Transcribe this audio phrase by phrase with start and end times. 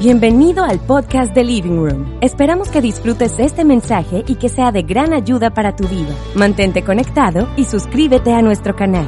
[0.00, 2.18] Bienvenido al podcast de Living Room.
[2.22, 6.16] Esperamos que disfrutes este mensaje y que sea de gran ayuda para tu vida.
[6.34, 9.06] Mantente conectado y suscríbete a nuestro canal.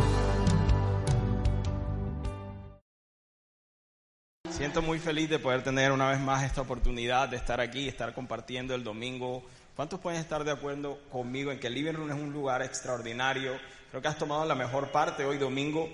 [4.51, 8.13] Siento muy feliz de poder tener una vez más esta oportunidad de estar aquí, estar
[8.13, 9.43] compartiendo el domingo.
[9.75, 13.53] ¿Cuántos pueden estar de acuerdo conmigo en que Living Room es un lugar extraordinario?
[13.89, 15.89] Creo que has tomado la mejor parte hoy domingo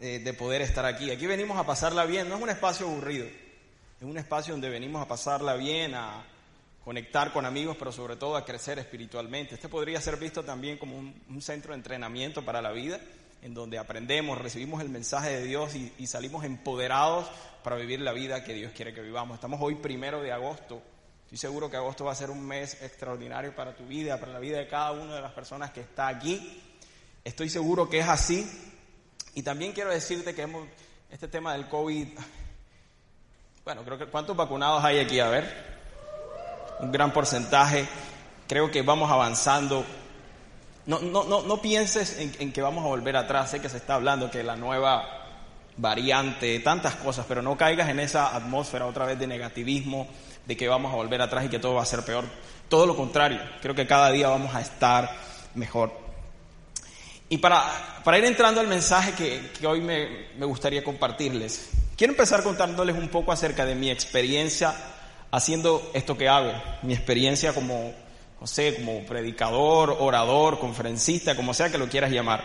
[0.00, 1.10] eh, de poder estar aquí.
[1.10, 3.24] Aquí venimos a pasarla bien, no es un espacio aburrido.
[4.04, 6.22] Es un espacio donde venimos a pasarla bien, a
[6.84, 9.54] conectar con amigos, pero sobre todo a crecer espiritualmente.
[9.54, 13.00] Este podría ser visto también como un, centro de entrenamiento para la vida,
[13.40, 17.30] en donde aprendemos, recibimos el mensaje de Dios y, salimos empoderados
[17.62, 19.36] para vivir la vida que Dios quiere que vivamos.
[19.36, 20.82] Estamos hoy primero de agosto.
[21.22, 24.38] Estoy seguro que agosto va a ser un mes extraordinario para tu vida, para la
[24.38, 26.62] vida de cada una de las personas que está aquí.
[27.24, 28.46] Estoy seguro que es así.
[29.34, 30.46] Y también quiero decirte que
[31.10, 32.08] este tema del COVID
[33.64, 35.20] bueno, creo que ¿cuántos vacunados hay aquí?
[35.20, 35.74] A ver.
[36.80, 37.86] Un gran porcentaje.
[38.46, 39.84] Creo que vamos avanzando.
[40.86, 43.50] No, no, no, no pienses en, en, que vamos a volver atrás.
[43.50, 45.24] Sé que se está hablando que la nueva
[45.76, 50.08] variante, tantas cosas, pero no caigas en esa atmósfera otra vez de negativismo,
[50.46, 52.24] de que vamos a volver atrás y que todo va a ser peor.
[52.68, 53.40] Todo lo contrario.
[53.62, 55.10] Creo que cada día vamos a estar
[55.54, 55.90] mejor.
[57.30, 57.64] Y para,
[58.04, 62.96] para ir entrando al mensaje que, que hoy me, me gustaría compartirles, Quiero empezar contándoles
[62.96, 64.74] un poco acerca de mi experiencia
[65.30, 67.92] haciendo esto que hago, mi experiencia como,
[68.40, 72.44] no sé, como predicador, orador, conferencista, como sea que lo quieras llamar.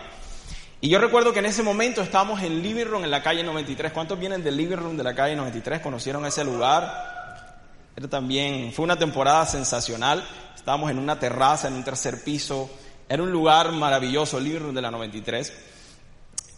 [0.80, 3.92] Y yo recuerdo que en ese momento estábamos en Living Room, en la calle 93.
[3.92, 5.80] ¿Cuántos vienen del Living Room de la calle 93?
[5.80, 7.50] ¿Conocieron ese lugar?
[7.96, 10.24] Era también, fue una temporada sensacional.
[10.56, 12.70] Estábamos en una terraza, en un tercer piso.
[13.08, 15.52] Era un lugar maravilloso, Living Room de la 93.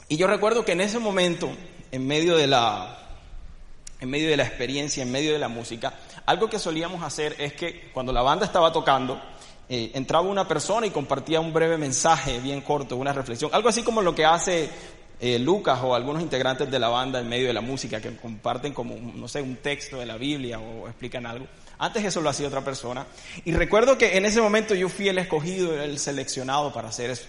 [0.08, 1.50] Y yo recuerdo que en ese momento
[1.92, 2.98] en medio de la,
[4.00, 5.92] en medio de la experiencia, en medio de la música,
[6.26, 9.20] algo que solíamos hacer es que cuando la banda estaba tocando,
[9.68, 13.83] eh, entraba una persona y compartía un breve mensaje bien corto, una reflexión, algo así
[13.83, 14.70] como lo que hace
[15.20, 18.72] eh, Lucas o algunos integrantes de la banda en medio de la música, que comparten
[18.72, 21.46] como, no sé, un texto de la Biblia o explican algo.
[21.78, 23.06] Antes eso lo hacía otra persona.
[23.44, 27.27] Y recuerdo que en ese momento yo fui el escogido, el seleccionado para hacer eso.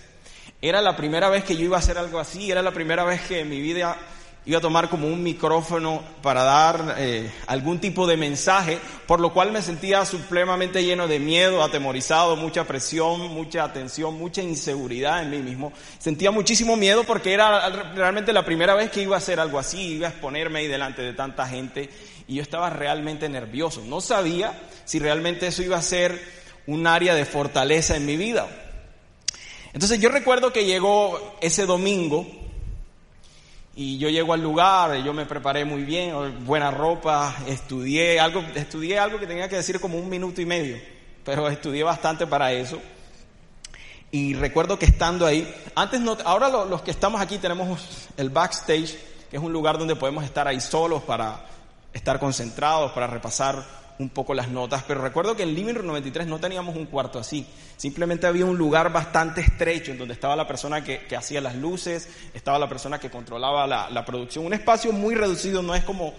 [0.62, 3.22] Era la primera vez que yo iba a hacer algo así, era la primera vez
[3.22, 3.98] que en mi vida
[4.46, 8.78] iba a tomar como un micrófono para dar eh, algún tipo de mensaje,
[9.08, 14.42] por lo cual me sentía supremamente lleno de miedo, atemorizado, mucha presión, mucha atención, mucha
[14.42, 15.72] inseguridad en mí mismo.
[15.98, 19.94] Sentía muchísimo miedo porque era realmente la primera vez que iba a hacer algo así,
[19.94, 21.90] iba a exponerme ahí delante de tanta gente
[22.28, 23.82] y yo estaba realmente nervioso.
[23.86, 26.20] No sabía si realmente eso iba a ser
[26.68, 28.48] un área de fortaleza en mi vida.
[29.74, 32.28] Entonces yo recuerdo que llegó ese domingo,
[33.76, 39.00] y yo llego al lugar, yo me preparé muy bien, buena ropa, estudié algo, estudié
[39.00, 40.78] algo que tenía que decir como un minuto y medio,
[41.24, 42.80] pero estudié bastante para eso.
[44.12, 48.96] Y recuerdo que estando ahí, antes no, ahora los que estamos aquí tenemos el backstage,
[49.32, 51.44] que es un lugar donde podemos estar ahí solos para
[51.92, 56.28] estar concentrados, para repasar un poco las notas, pero recuerdo que en Living Room 93
[56.28, 57.46] no teníamos un cuarto así,
[57.78, 62.10] simplemente había un lugar bastante estrecho en donde estaba la persona que, hacía las luces,
[62.34, 66.14] estaba la persona que controlaba la, producción, un espacio muy reducido, no es como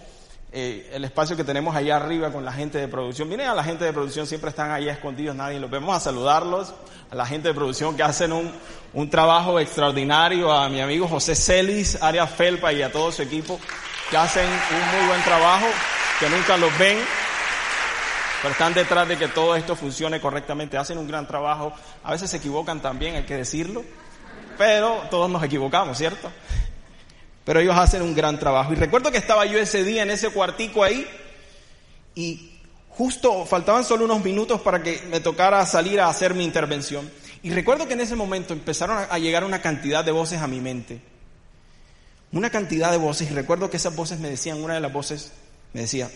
[0.51, 3.27] eh, el espacio que tenemos allá arriba con la gente de producción.
[3.27, 6.73] Miren a la gente de producción, siempre están ahí escondidos, nadie los vemos a saludarlos,
[7.11, 8.51] a la gente de producción que hacen un,
[8.93, 13.59] un trabajo extraordinario, a mi amigo José Celis, Arias Felpa y a todo su equipo
[14.09, 15.65] que hacen un muy buen trabajo,
[16.19, 16.97] que nunca los ven
[18.45, 21.73] pero están detrás de que todo esto funcione correctamente, hacen un gran trabajo,
[22.03, 23.83] a veces se equivocan también, hay que decirlo,
[24.55, 26.31] pero todos nos equivocamos, ¿cierto?
[27.43, 28.71] Pero ellos hacen un gran trabajo.
[28.71, 31.07] Y recuerdo que estaba yo ese día en ese cuartico ahí
[32.13, 32.51] y
[32.89, 37.09] justo faltaban solo unos minutos para que me tocara salir a hacer mi intervención.
[37.41, 40.61] Y recuerdo que en ese momento empezaron a llegar una cantidad de voces a mi
[40.61, 41.01] mente.
[42.31, 43.31] Una cantidad de voces.
[43.31, 45.31] Y recuerdo que esas voces me decían, una de las voces
[45.73, 46.11] me decía,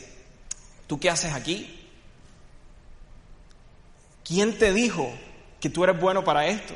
[0.85, 1.77] ¿tú qué haces aquí?
[4.29, 5.11] ¿Quién te dijo
[5.59, 6.75] que tú eres bueno para esto?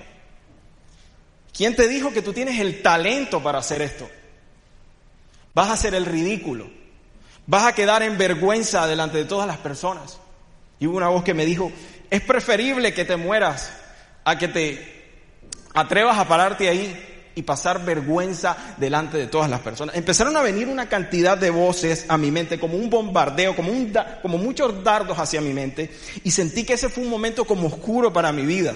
[1.56, 4.10] ¿Quién te dijo que tú tienes el talento para hacer esto?
[5.54, 6.68] Vas a hacer el ridículo.
[7.46, 10.18] Vas a quedar en vergüenza delante de todas las personas.
[10.80, 11.72] Y hubo una voz que me dijo,
[12.10, 13.72] es preferible que te mueras
[14.24, 15.22] a que te
[15.76, 19.96] atrevas a pararte ahí y pasar vergüenza delante de todas las personas.
[19.96, 23.94] Empezaron a venir una cantidad de voces a mi mente, como un bombardeo, como, un
[24.22, 25.90] como muchos dardos hacia mi mente,
[26.24, 28.76] y sentí que ese fue un momento como oscuro para mi vida.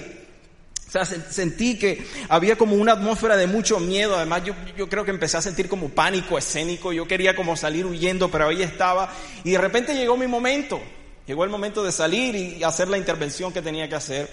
[0.88, 4.16] O sea, sentí que había como una atmósfera de mucho miedo.
[4.16, 6.94] Además, yo, yo, creo que empecé a sentir como pánico escénico.
[6.94, 9.12] Yo quería como salir huyendo, pero ahí estaba.
[9.44, 10.80] Y de repente llegó mi momento.
[11.26, 14.30] Llegó el momento de salir y hacer la intervención que tenía que hacer.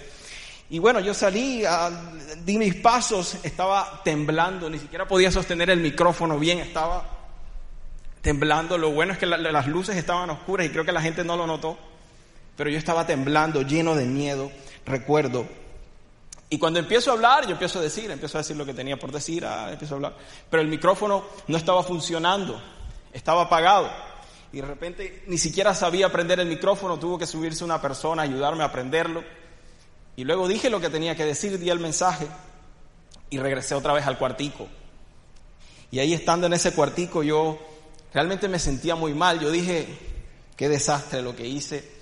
[0.68, 1.62] Y bueno, yo salí,
[2.44, 7.04] di mis pasos, estaba temblando, ni siquiera podía sostener el micrófono bien, estaba
[8.20, 8.76] temblando.
[8.76, 11.46] Lo bueno es que las luces estaban oscuras y creo que la gente no lo
[11.46, 11.78] notó.
[12.56, 14.50] Pero yo estaba temblando, lleno de miedo,
[14.84, 15.46] recuerdo.
[16.48, 18.96] Y cuando empiezo a hablar, yo empiezo a decir, empiezo a decir lo que tenía
[18.96, 20.16] por decir, ah, empiezo a hablar.
[20.50, 22.60] Pero el micrófono no estaba funcionando,
[23.12, 23.90] estaba apagado.
[24.52, 28.64] Y de repente ni siquiera sabía prender el micrófono, tuvo que subirse una persona, ayudarme
[28.64, 29.22] a prenderlo.
[30.16, 32.26] Y luego dije lo que tenía que decir, di el mensaje
[33.30, 34.66] y regresé otra vez al cuartico.
[35.90, 37.58] Y ahí estando en ese cuartico yo
[38.12, 39.38] realmente me sentía muy mal.
[39.38, 39.86] Yo dije,
[40.56, 41.96] qué desastre lo que hice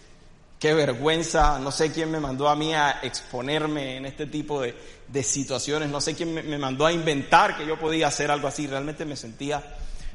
[0.64, 4.75] qué vergüenza, no sé quién me mandó a mí a exponerme en este tipo de,
[5.22, 9.05] situaciones, no sé quién me, mandó a inventar que yo podía hacer algo así, realmente
[9.05, 9.62] me sentía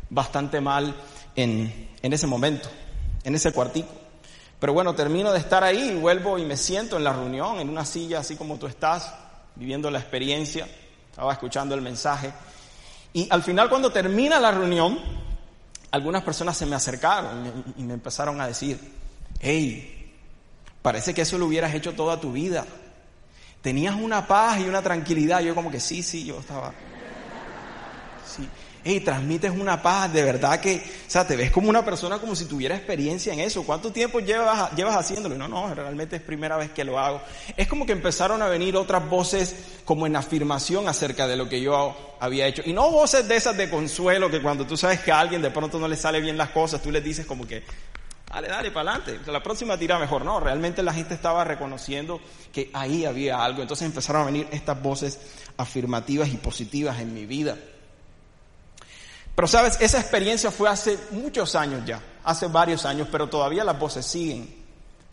[0.09, 0.95] bastante mal
[1.35, 2.67] en, en ese momento,
[3.23, 3.89] en ese cuartico.
[4.59, 7.85] Pero bueno, termino de estar ahí vuelvo y me siento en la reunión, en una
[7.85, 9.13] silla así como tú estás,
[9.55, 10.67] viviendo la experiencia,
[11.09, 12.31] estaba escuchando el mensaje.
[13.13, 14.99] Y al final cuando termina la reunión,
[15.91, 18.79] algunas personas se me acercaron y me empezaron a decir,
[19.39, 19.99] hey,
[20.81, 22.65] Parece que eso lo hubieras hecho toda tu vida.
[23.61, 25.41] Tenías una paz y una tranquilidad.
[25.41, 26.73] Yo como que sí, sí, yo estaba...
[28.25, 28.47] Sí.
[28.83, 32.35] Hey, transmites una paz, de verdad que, o sea, te ves como una persona como
[32.35, 33.63] si tuviera experiencia en eso.
[33.63, 35.37] ¿Cuánto tiempo llevas, llevas haciéndolo?
[35.37, 37.21] No, no, realmente es primera vez que lo hago.
[37.57, 39.55] Es como que empezaron a venir otras voces
[39.85, 42.61] como en afirmación acerca de lo que yo había hecho.
[42.65, 45.51] Y no voces de esas de consuelo, que cuando tú sabes que a alguien de
[45.51, 47.63] pronto no le sale bien las cosas, tú le dices como que,
[48.31, 49.31] Dale, dale, para adelante.
[49.31, 50.23] La próxima tira mejor.
[50.23, 52.21] No, realmente la gente estaba reconociendo
[52.53, 53.63] que ahí había algo.
[53.63, 55.19] Entonces empezaron a venir estas voces
[55.57, 57.57] afirmativas y positivas en mi vida.
[59.39, 63.79] Pero sabes, esa experiencia fue hace muchos años ya, hace varios años, pero todavía las
[63.79, 64.53] voces siguen.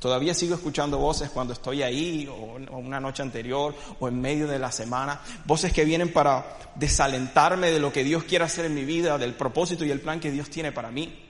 [0.00, 4.58] Todavía sigo escuchando voces cuando estoy ahí, o, una noche anterior, o en medio de
[4.58, 5.20] la semana.
[5.44, 9.34] Voces que vienen para desalentarme de lo que Dios quiere hacer en mi vida, del
[9.34, 11.25] propósito y el plan que Dios tiene para mí.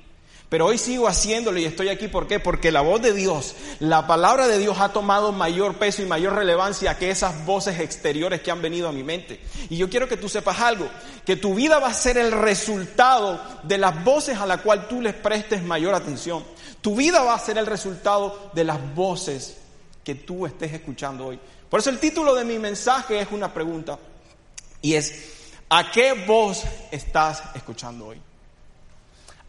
[0.48, 2.38] Pero hoy sigo haciéndolo y estoy aquí, ¿por qué?
[2.38, 6.34] Porque la voz de Dios, la palabra de Dios ha tomado mayor peso y mayor
[6.34, 9.40] relevancia que esas voces exteriores que han venido a mi mente.
[9.68, 10.88] Y yo quiero que tú sepas algo,
[11.24, 15.02] que tu vida va a ser el resultado de las voces a las cuales tú
[15.02, 16.44] les prestes mayor atención.
[16.80, 19.56] Tu vida va a ser el resultado de las voces
[20.04, 21.40] que tú estés escuchando hoy.
[21.68, 23.98] Por eso el título de mi mensaje es una pregunta
[24.80, 25.32] y es,
[25.68, 26.62] ¿a qué voz
[26.92, 28.20] estás escuchando hoy?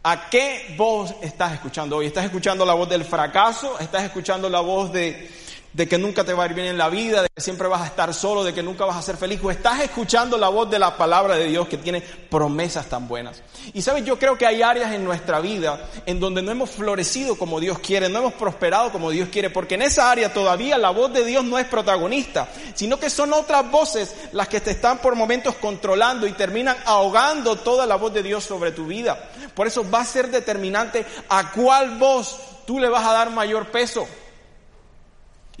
[0.02, 2.06] ¿A qué voz estás escuchando hoy?
[2.06, 3.78] ¿Estás escuchando la voz del fracaso?
[3.80, 5.28] ¿Estás escuchando la voz de,
[5.72, 7.22] de, que nunca te va a ir bien en la vida?
[7.22, 8.44] ¿De que siempre vas a estar solo?
[8.44, 9.40] ¿De que nunca vas a ser feliz?
[9.42, 13.42] ¿O estás escuchando la voz de la palabra de Dios que tiene promesas tan buenas?
[13.74, 17.36] Y sabes, yo creo que hay áreas en nuestra vida en donde no hemos florecido
[17.36, 20.90] como Dios quiere, no hemos prosperado como Dios quiere, porque en esa área todavía la
[20.90, 24.98] voz de Dios no es protagonista, sino que son otras voces las que te están
[24.98, 29.30] por momentos controlando y terminan ahogando toda la voz de Dios sobre tu vida.
[29.54, 33.66] Por eso va a ser determinante a cuál voz tú le vas a dar mayor
[33.66, 34.06] peso.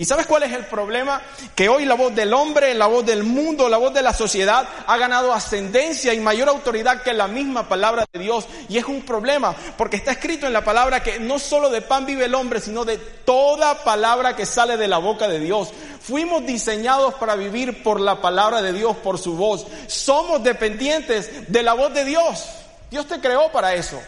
[0.00, 1.20] ¿Y sabes cuál es el problema?
[1.56, 4.68] Que hoy la voz del hombre, la voz del mundo, la voz de la sociedad
[4.86, 8.46] ha ganado ascendencia y mayor autoridad que la misma palabra de Dios.
[8.68, 12.06] Y es un problema, porque está escrito en la palabra que no solo de pan
[12.06, 15.70] vive el hombre, sino de toda palabra que sale de la boca de Dios.
[16.00, 19.66] Fuimos diseñados para vivir por la palabra de Dios, por su voz.
[19.88, 22.46] Somos dependientes de la voz de Dios.
[22.88, 24.00] Dios te creó para eso.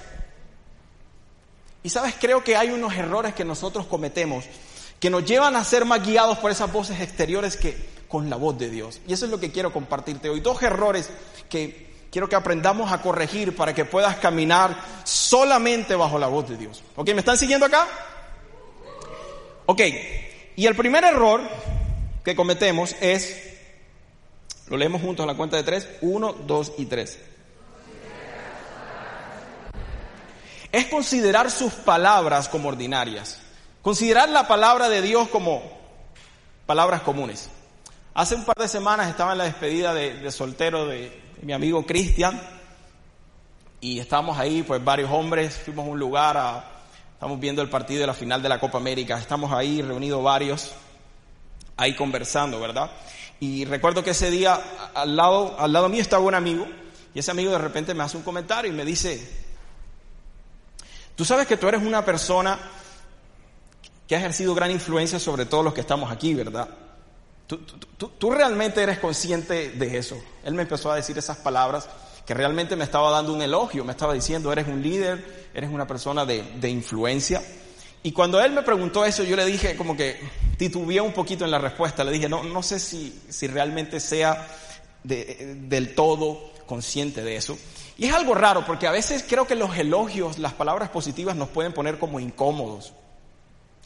[1.83, 4.45] Y sabes, creo que hay unos errores que nosotros cometemos
[5.01, 7.77] que nos llevan a ser más guiados por esas voces exteriores que
[8.07, 9.01] con la voz de Dios.
[9.09, 10.41] Y eso es lo que quiero compartirte hoy.
[10.41, 11.11] Dos errores
[11.49, 16.57] que quiero que aprendamos a corregir para que puedas caminar solamente bajo la voz de
[16.57, 16.83] Dios.
[16.97, 17.09] ¿Ok?
[17.15, 17.89] ¿Me están siguiendo acá?
[19.67, 19.81] Ok.
[20.57, 21.41] Y el primer error
[22.23, 23.57] que cometemos es,
[24.69, 27.19] lo leemos juntos a la cuenta de tres, uno, dos y tres.
[30.73, 33.39] es considerar sus palabras como ordinarias,
[33.83, 35.63] considerar la palabra de Dios como
[36.67, 37.51] palabras comunes.
[38.15, 42.41] Hace un par de semanas estaba en la despedida de, soltero de, mi amigo Cristian
[43.81, 46.65] y estábamos ahí, pues varios hombres, fuimos a un lugar, a,
[47.15, 50.73] estamos viendo el partido de la final de la Copa América, estamos ahí reunidos varios,
[51.77, 52.91] ahí conversando, ¿verdad?
[53.41, 54.61] Y recuerdo que ese día
[54.95, 56.67] al lado, al lado mío estaba un amigo
[57.15, 59.41] y ese amigo de repente me hace un comentario y me dice,
[61.21, 62.59] Tú sabes que tú eres una persona
[64.11, 66.69] que ha ejercido gran influencia sobre todos los que estamos aquí, ¿verdad?
[67.47, 70.21] tú, realmente eres consciente de eso.
[70.43, 71.89] Él me empezó a decir esas palabras
[72.27, 75.87] que realmente me estaba dando un elogio, me estaba diciendo, eres un líder, eres una
[75.87, 77.41] persona de, de influencia.
[78.03, 80.19] Y cuando él me preguntó eso, yo le dije como que
[80.57, 82.03] titubeé un poquito en la respuesta.
[82.03, 84.45] Le dije, no, no sé si, si realmente sea
[85.05, 87.57] del todo consciente de eso.
[87.97, 91.51] Y es algo raro porque a veces creo que los elogios, las palabras positivas nos
[91.51, 92.93] pueden poner como incómodos.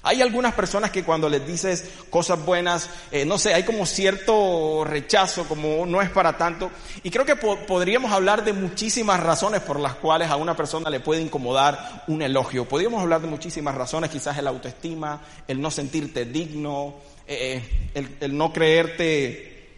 [0.06, 4.84] Hay algunas personas que cuando les dices cosas buenas, eh, no sé, hay como cierto
[4.84, 6.70] rechazo, como no es para tanto.
[7.02, 11.00] Y creo que podríamos hablar de muchísimas razones por las cuales a una persona le
[11.00, 12.68] puede incomodar un elogio.
[12.68, 16.96] Podríamos hablar de muchísimas razones, quizás el autoestima, el no sentirte digno,
[17.26, 17.62] eh,
[17.94, 19.70] eh, el, no creerte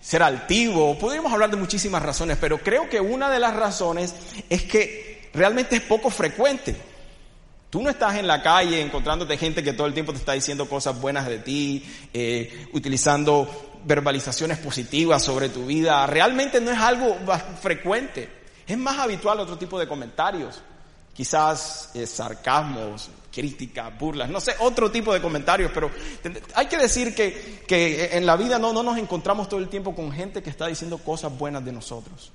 [0.00, 0.98] ser altivo.
[0.98, 4.12] Podríamos hablar de muchísimas razones, pero creo que una de las razones
[4.50, 6.87] es que realmente es poco frecuente.
[7.70, 10.68] Tú no estás en la calle encontrándote gente que todo el tiempo te está diciendo
[10.68, 11.84] cosas buenas de ti,
[12.14, 13.46] eh, utilizando
[13.84, 16.06] verbalizaciones positivas sobre tu vida.
[16.06, 17.14] Realmente no es algo
[17.60, 18.30] frecuente.
[18.66, 20.62] Es más habitual otro tipo de comentarios.
[21.12, 25.90] Quizás eh, sarcasmos, críticas, burlas, no sé, otro tipo de comentarios, pero
[26.54, 29.94] hay que decir que, que en la vida no, no nos encontramos todo el tiempo
[29.94, 32.32] con gente que está diciendo cosas buenas de nosotros.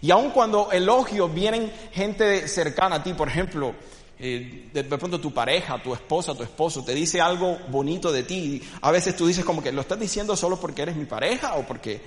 [0.00, 3.74] Y aun cuando elogios vienen gente cercana a ti, por ejemplo,
[4.22, 8.62] eh, de, pronto tu pareja, tu esposa, tu esposo te dice algo bonito de ti,
[8.82, 11.62] a veces tú dices como que lo estás diciendo solo porque eres mi pareja o
[11.66, 12.02] porque,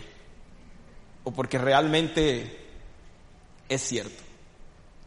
[1.24, 2.66] o porque realmente
[3.68, 4.22] es cierto.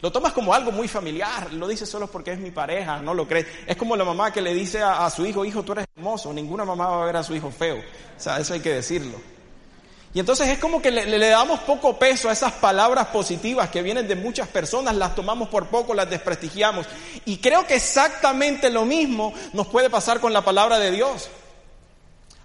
[0.01, 3.29] Lo tomas como algo muy familiar, lo dices solo porque es mi pareja, no lo
[3.29, 3.47] crees.
[3.69, 6.33] Es como la mamá que le dice a, a su hijo, hijo, tú eres hermoso,
[6.33, 7.77] ninguna mamá va a ver a su hijo feo.
[7.77, 9.36] O sea, eso hay que decirlo.
[10.17, 14.09] Y entonces es como que le, damos poco peso a esas palabras positivas que vienen
[14.09, 16.87] de muchas personas, las tomamos por poco, las desprestigiamos.
[17.27, 21.29] Y creo que exactamente lo mismo nos puede pasar con la palabra de Dios.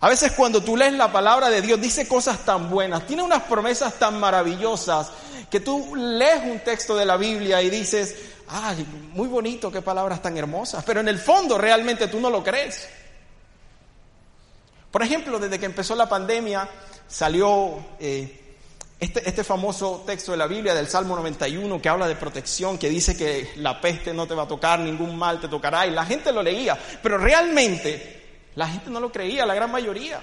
[0.02, 3.44] A veces cuando tú lees la palabra de Dios dice cosas tan buenas, tiene unas
[3.44, 5.10] promesas tan maravillosas
[5.50, 8.18] que tú lees un texto de la Biblia y dices,
[8.50, 12.44] ay, muy bonito, qué palabras tan hermosas, pero en el fondo realmente tú no lo
[12.44, 12.90] crees.
[14.92, 16.68] Por ejemplo, desde que empezó la pandemia,
[17.12, 18.56] salió eh,
[19.00, 22.90] este, este, famoso texto de la Biblia del Salmo 91 que habla de protección, que
[22.90, 26.06] dice que la peste no te va a tocar, ningún mal te tocará, y la
[26.06, 28.22] gente lo leía, pero realmente
[28.56, 30.22] la gente no lo creía, la gran mayoría.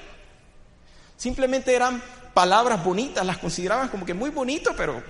[1.17, 2.03] Simplemente eran
[2.33, 5.03] palabras bonitas, las consideraban como que muy bonito, pero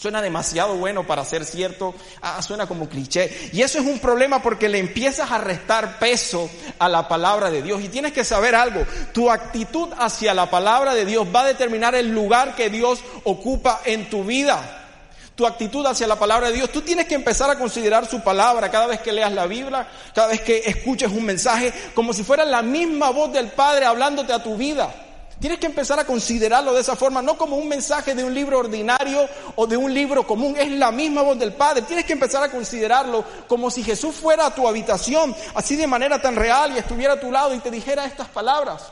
[0.00, 3.50] Suena demasiado bueno para ser cierto, ah, suena como cliché.
[3.52, 7.60] Y eso es un problema porque le empiezas a restar peso a la palabra de
[7.60, 7.82] Dios.
[7.82, 11.94] Y tienes que saber algo, tu actitud hacia la palabra de Dios va a determinar
[11.94, 14.86] el lugar que Dios ocupa en tu vida.
[15.34, 18.70] Tu actitud hacia la palabra de Dios, tú tienes que empezar a considerar su palabra
[18.70, 22.46] cada vez que leas la Biblia, cada vez que escuches un mensaje, como si fuera
[22.46, 25.09] la misma voz del Padre hablándote a tu vida.
[25.40, 28.58] Tienes que empezar a considerarlo de esa forma, no como un mensaje de un libro
[28.58, 31.82] ordinario o de un libro común, es la misma voz del Padre.
[31.82, 36.20] Tienes que empezar a considerarlo como si Jesús fuera a tu habitación, así de manera
[36.20, 38.82] tan real y estuviera a tu lado y te dijera estas palabras.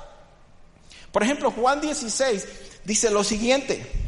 [1.12, 2.46] Por ejemplo, Juan 16
[2.84, 4.07] dice lo siguiente.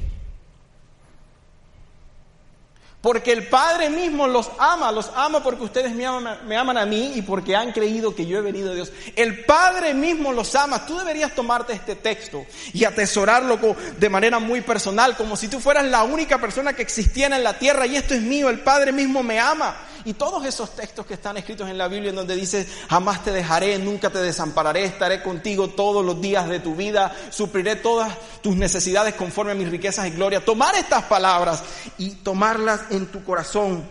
[3.00, 7.22] Porque el Padre mismo los ama, los ama porque ustedes me aman, a mí y
[7.22, 8.92] porque han creído que yo he venido de Dios.
[9.16, 10.84] El Padre mismo los ama.
[10.84, 13.58] Tú deberías tomarte este texto y atesorarlo
[13.98, 17.58] de manera muy personal, como si tú fueras la única persona que existiera en la
[17.58, 19.76] tierra y esto es mío, el Padre mismo me ama.
[20.04, 23.32] Y todos esos textos que están escritos en la Biblia en donde dice, jamás te
[23.32, 28.56] dejaré, nunca te desampararé, estaré contigo todos los días de tu vida, supliré todas tus
[28.56, 30.44] necesidades conforme a mis riquezas y gloria.
[30.44, 31.62] Tomar estas palabras
[31.98, 33.86] y tomarlas en tu corazón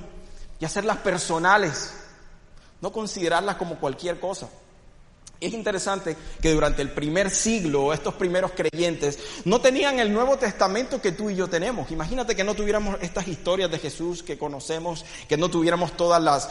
[0.59, 1.93] y hacerlas personales,
[2.81, 4.49] no considerarlas como cualquier cosa.
[5.41, 11.01] Es interesante que durante el primer siglo estos primeros creyentes no tenían el Nuevo Testamento
[11.01, 11.91] que tú y yo tenemos.
[11.91, 16.50] Imagínate que no tuviéramos estas historias de Jesús que conocemos, que no tuviéramos todas las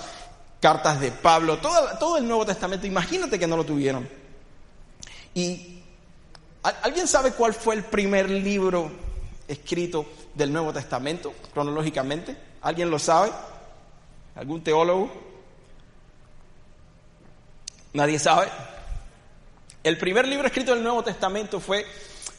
[0.61, 2.87] cartas de Pablo, todo, el Nuevo Testamento.
[2.87, 4.09] Imagínate que no lo tuvieron.
[5.35, 5.83] ¿Y
[6.83, 8.91] alguien sabe cuál fue el primer libro
[9.47, 12.35] escrito del Nuevo Testamento cronológicamente?
[12.63, 13.31] ¿Alguien lo sabe?
[14.35, 15.11] ¿Algún teólogo?
[17.93, 18.49] ¿Nadie sabe?
[19.85, 21.87] El primer libro escrito del Nuevo Testamento fue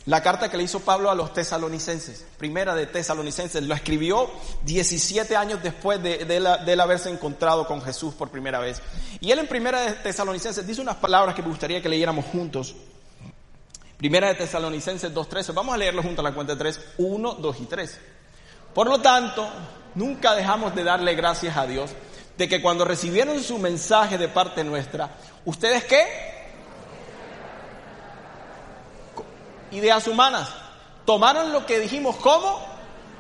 [0.05, 3.63] la carta que le hizo Pablo a los tesalonicenses, primera de tesalonicenses.
[3.63, 4.29] Lo escribió
[4.63, 8.81] 17 años después de, de, él haberse encontrado con Jesús por primera vez.
[9.22, 12.75] Y él en primera de tesalonicenses dice unas palabras que me gustaría que leyéramos juntos.
[13.98, 15.53] Primera de tesalonicenses 2.13.
[15.53, 16.79] Vamos a leerlo juntos a la cuenta de 3.
[16.98, 18.00] 1, 2 y 3.
[18.74, 19.48] Por lo tanto,
[19.96, 21.91] nunca dejamos de darle gracias a Dios
[22.38, 25.12] de que cuando recibieron su mensaje de parte nuestra,
[25.46, 26.38] ¿ustedes qué?
[29.71, 30.49] Ideas humanas.
[31.05, 32.59] Tomaron lo que dijimos como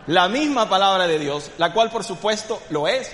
[0.07, 3.11] la misma palabra de Dios, la cual por supuesto lo es.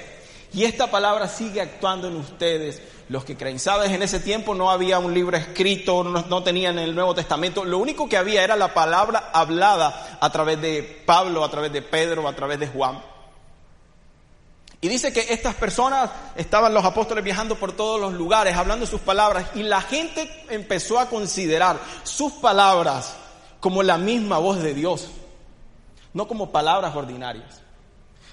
[0.53, 3.59] Y esta palabra sigue actuando en ustedes, los que creen.
[3.59, 7.65] Sabes, en ese tiempo no había un libro escrito, no, tenían el Nuevo Testamento.
[7.65, 11.81] Lo único que había era la palabra hablada a través de Pablo, a través de
[11.81, 13.01] Pedro, a través de Juan.
[14.81, 19.01] Y dice que estas personas estaban los apóstoles viajando por todos los lugares, hablando sus
[19.01, 23.15] palabras, y la gente empezó a considerar sus palabras
[23.65, 25.07] como la misma voz de Dios,
[26.13, 27.63] no como palabras ordinarias.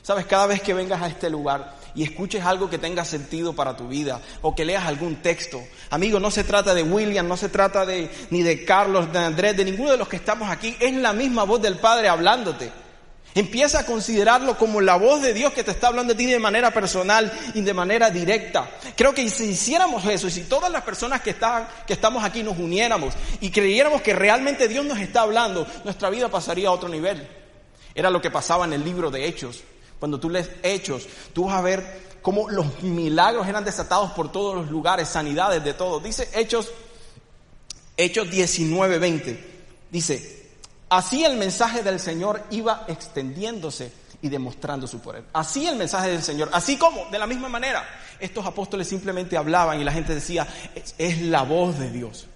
[0.03, 3.75] Sabes, cada vez que vengas a este lugar y escuches algo que tenga sentido para
[3.75, 5.59] tu vida o que leas algún texto,
[5.89, 9.57] amigo, no se trata de William, no se trata de ni de Carlos, de Andrés,
[9.57, 12.71] de ninguno de los que estamos aquí, es la misma voz del Padre hablándote.
[13.35, 16.39] Empieza a considerarlo como la voz de Dios que te está hablando a ti de
[16.39, 18.71] manera personal y de manera directa.
[18.95, 22.43] Creo que si hiciéramos eso y si todas las personas que, están, que estamos aquí
[22.43, 26.91] nos uniéramos y creyéramos que realmente Dios nos está hablando, nuestra vida pasaría a otro
[26.91, 27.27] nivel.
[27.95, 29.65] Era lo que pasaba en el libro de Hechos.
[29.99, 34.55] Cuando tú lees Hechos, tú vas a ver cómo los milagros eran desatados por todos
[34.55, 36.01] los lugares, sanidades de todo.
[36.01, 36.71] Dice Hechos,
[37.97, 39.53] Hechos 19, 20.
[39.91, 40.42] Dice,
[40.93, 45.25] Así el mensaje del Señor iba extendiéndose y demostrando su poder.
[45.33, 47.83] Así el mensaje del Señor, así como, de la misma manera,
[48.21, 50.47] estos apóstoles simplemente hablaban y la gente decía,
[50.99, 52.27] es, la voz de Dios,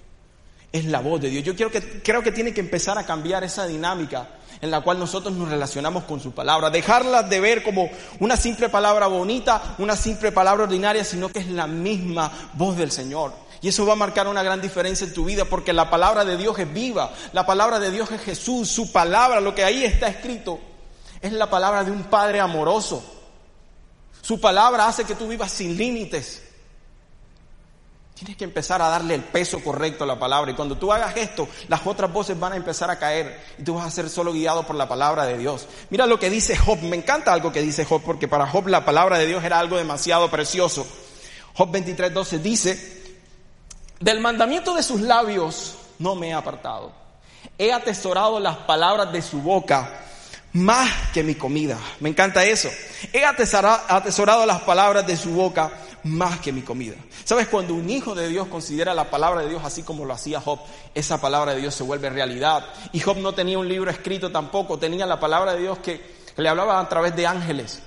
[0.78, 1.45] es la voz de Dios.
[1.45, 4.28] Yo quiero que, creo que tiene que empezar a cambiar esa dinámica
[4.61, 7.90] en la cual nosotros nos relacionamos con su palabra, dejarla de ver como
[8.21, 12.90] una simple palabra bonita, una simple palabra ordinaria, sino que es la misma voz del
[12.90, 13.33] Señor.
[13.61, 16.37] Y eso va a marcar una gran diferencia en tu vida porque la palabra de
[16.37, 20.09] Dios es viva, la palabra de Dios es Jesús, su palabra, lo que ahí está
[20.09, 20.59] escrito,
[21.21, 23.02] es la palabra de un Padre amoroso.
[24.21, 26.42] Su palabra hace que tú vivas sin límites.
[28.16, 30.50] Tienes que empezar a darle el peso correcto a la palabra.
[30.50, 33.75] Y cuando tú hagas esto, las otras voces van a empezar a caer y tú
[33.75, 35.68] vas a ser solo guiado por la palabra de Dios.
[35.90, 36.78] Mira lo que dice Job.
[36.80, 39.76] Me encanta algo que dice Job porque para Job la palabra de Dios era algo
[39.76, 40.87] demasiado precioso.
[41.52, 43.02] Job 23, 12 dice,
[44.00, 46.92] del mandamiento de sus labios no me he apartado.
[47.59, 50.06] He atesorado las palabras de su boca
[50.57, 51.79] más que mi comida.
[52.01, 52.71] Me encanta eso.
[53.12, 55.71] He atesorado, las palabras de su boca
[56.05, 56.95] más que mi comida.
[57.25, 57.49] ¿Sabes?
[57.49, 60.61] Cuando un hijo de Dios considera la palabra de Dios así como lo hacía Job,
[60.95, 62.64] esa palabra de Dios se vuelve realidad.
[62.92, 66.01] Y Job no tenía un libro escrito tampoco, tenía la palabra de Dios que
[66.37, 67.83] le hablaba a través de ángeles.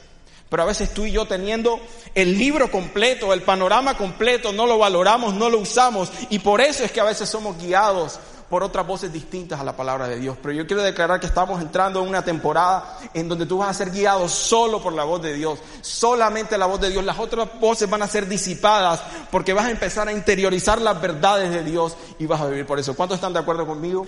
[0.48, 1.80] Pero a veces tú y yo teniendo
[2.14, 6.84] el libro completo, el panorama completo, no lo valoramos, no lo usamos y por eso
[6.84, 10.38] es que a veces somos guiados por otras voces distintas a la palabra de Dios.
[10.42, 13.74] Pero yo quiero declarar que estamos entrando en una temporada en donde tú vas a
[13.74, 17.04] ser guiado solo por la voz de Dios, solamente la voz de Dios.
[17.04, 21.52] Las otras voces van a ser disipadas porque vas a empezar a interiorizar las verdades
[21.52, 22.96] de Dios y vas a vivir por eso.
[22.96, 24.08] ¿Cuántos están de acuerdo conmigo?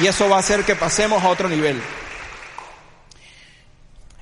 [0.00, 1.80] Y eso va a hacer que pasemos a otro nivel.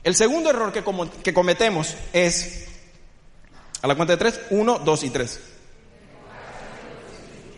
[0.06, 2.68] El segundo error que, cometemos es,
[3.82, 5.40] a la cuenta de tres, uno, dos y tres.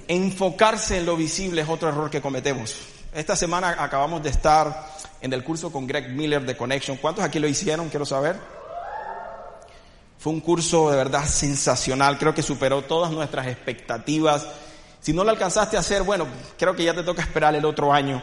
[0.08, 2.76] Enfocarse en lo visible es otro error que cometemos.
[3.14, 4.88] Esta semana acabamos de estar
[5.20, 6.96] en el curso con Greg Miller de Connection.
[6.96, 7.88] ¿Cuántos aquí lo hicieron?
[7.88, 8.36] Quiero saber.
[10.18, 12.18] Fue un curso de verdad sensacional.
[12.18, 14.46] Creo que superó todas nuestras expectativas.
[15.00, 16.26] Si no lo alcanzaste a hacer, bueno,
[16.58, 18.22] creo que ya te toca esperar el otro año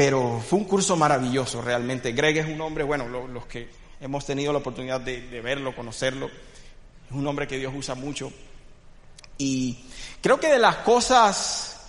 [0.00, 2.12] pero fue un curso maravilloso realmente.
[2.12, 3.68] Greg es un hombre, bueno, los que
[4.00, 8.32] hemos tenido la oportunidad de, verlo, conocerlo, es un hombre que Dios usa mucho.
[9.40, 9.74] Y
[10.20, 11.80] creo que de las cosas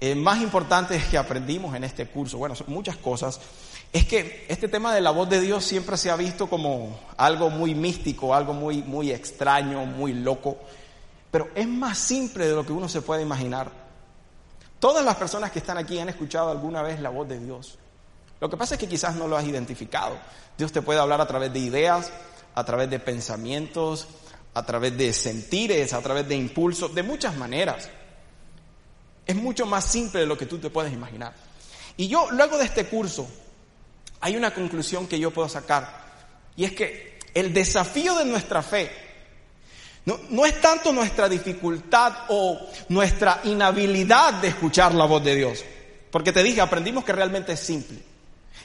[0.00, 3.38] eh, más importantes que aprendimos en este curso, bueno, son muchas cosas,
[3.92, 7.50] es que este tema de la voz de Dios siempre se ha visto como algo
[7.50, 10.56] muy místico, algo muy, muy extraño, muy loco,
[11.30, 13.70] pero es más simple de lo que uno se puede imaginar.
[14.80, 17.78] Todas las personas que están aquí han escuchado alguna vez la voz de Dios.
[18.40, 20.16] Lo que pasa es que quizás no lo has identificado.
[20.56, 22.10] Dios te puede hablar a través de ideas,
[22.54, 24.08] a través de pensamientos,
[24.54, 27.88] a través de sentires, a través de impulsos, de muchas maneras.
[29.26, 31.34] Es mucho más simple de lo que tú te puedes imaginar.
[31.96, 33.28] Y yo, luego de este curso,
[34.20, 36.04] hay una conclusión que yo puedo sacar.
[36.56, 38.90] Y es que el desafío de nuestra fe
[40.06, 45.64] no, es tanto nuestra dificultad o nuestra inhabilidad de escuchar la voz de Dios.
[46.10, 47.98] Porque te dije, aprendimos que realmente es simple.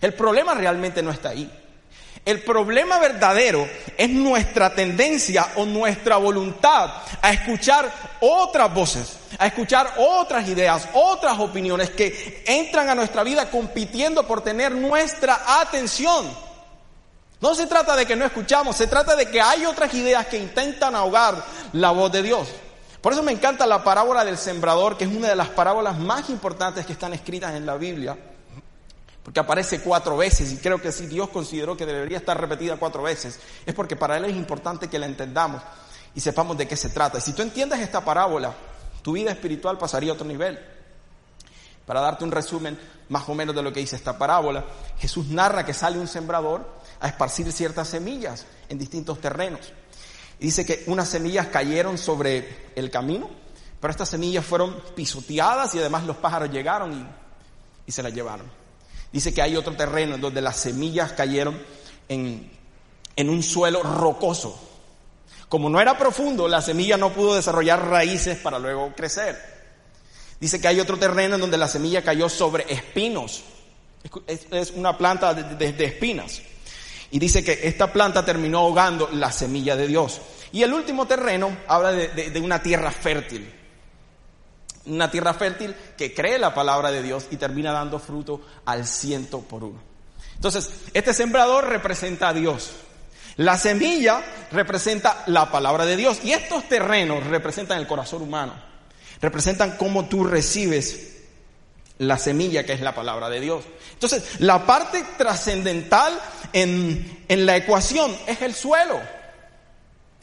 [0.02, 1.50] El problema realmente no está ahí.
[2.30, 6.92] El problema verdadero es nuestra tendencia o nuestra voluntad
[7.24, 13.50] a escuchar otras voces, a escuchar otras ideas, otras opiniones que entran a nuestra vida
[13.50, 16.30] compitiendo por tener nuestra atención.
[17.42, 20.38] No se trata de que no escuchamos, se trata de que hay otras ideas que
[20.38, 22.48] intentan ahogar la voz de Dios.
[23.02, 26.30] Por eso me encanta la parábola del sembrador, que es una de las parábolas más
[26.30, 28.16] importantes que están escritas en la Biblia,
[29.24, 33.04] porque aparece cuatro veces y creo que si Dios consideró que debería estar repetida cuatro
[33.04, 35.62] veces, es porque para Él es importante que la entendamos
[36.16, 37.18] y sepamos de qué se trata.
[37.18, 38.54] Y si tú entiendes esta parábola,
[39.02, 40.60] tu vida espiritual pasaría a otro nivel.
[41.86, 42.78] Para darte un resumen
[43.10, 44.66] más o menos de lo que dice esta parábola,
[45.00, 49.74] Jesús narra que sale un sembrador a esparcir ciertas semillas en distintos terrenos.
[50.40, 53.30] Dice que unas semillas cayeron sobre el camino,
[53.80, 57.10] pero estas semillas fueron pisoteadas y además los pájaros llegaron
[57.86, 58.59] y, se las llevaron.
[59.12, 61.62] Dice que hay otro terreno en donde las semillas cayeron
[62.08, 62.52] en,
[63.16, 64.68] en un suelo rocoso.
[65.48, 69.38] Como no era profundo, la semilla no pudo desarrollar raíces para luego crecer.
[70.40, 73.44] Dice que hay otro terreno en donde la semilla cayó sobre espinos.
[74.52, 76.42] Es una planta de espinas.
[77.12, 80.22] Y dice que esta planta terminó ahogando la semilla de Dios.
[80.52, 83.52] Y el último terreno habla de, una tierra fértil.
[84.90, 89.40] Una tierra fértil que cree la palabra de Dios y termina dando fruto al ciento
[89.42, 89.80] por uno.
[90.36, 92.72] Entonces, este sembrador representa a Dios.
[93.38, 94.22] La semilla
[94.52, 96.20] representa la palabra de Dios.
[96.24, 98.54] Y estos terrenos representan el corazón humano.
[99.22, 101.18] Representan cómo tú recibes
[102.00, 103.64] la semilla que es la palabra de Dios.
[103.94, 106.18] Entonces, la parte trascendental
[106.54, 109.00] en, en, la ecuación es el suelo,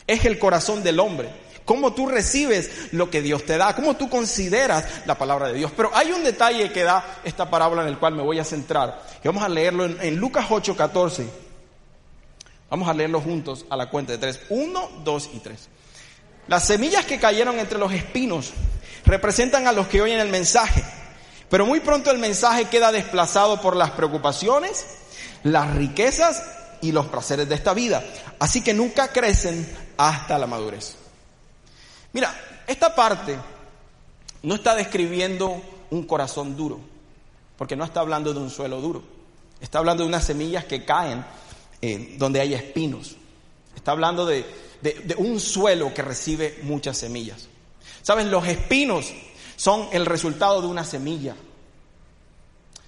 [0.07, 1.31] es el corazón del hombre.
[1.67, 5.71] Cómo tú recibes lo que Dios te da, cómo tú consideras la palabra de Dios.
[5.77, 9.03] Pero hay un detalle que da esta parábola en el cual me voy a centrar.
[9.23, 11.27] Y vamos a leerlo en, en Lucas 8, 14.
[12.71, 14.41] Vamos a leerlo juntos a la cuenta de tres.
[14.49, 15.69] Uno, dos y tres.
[16.49, 18.53] Las semillas que cayeron entre los espinos
[19.05, 20.83] representan a los que oyen el mensaje
[21.49, 24.85] pero muy pronto el mensaje queda desplazado por las preocupaciones,
[25.45, 26.43] las riquezas
[26.81, 28.05] y los placeres de esta vida.
[28.39, 30.97] Así que nunca crecen hasta la madurez.
[32.17, 32.35] Mira,
[32.67, 33.37] esta parte
[34.43, 36.81] no está describiendo un corazón duro,
[37.59, 39.03] porque no está hablando de un suelo duro.
[39.61, 41.23] Está hablando de unas semillas que caen
[41.83, 43.17] eh, donde hay espinos.
[43.75, 44.47] Está hablando de,
[44.81, 47.49] de un suelo que recibe muchas semillas.
[48.01, 49.13] Sabes, los espinos
[49.57, 51.37] son el resultado de una semilla.